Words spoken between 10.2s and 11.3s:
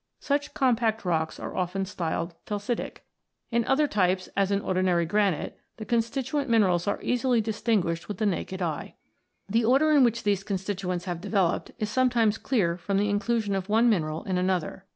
these constituents have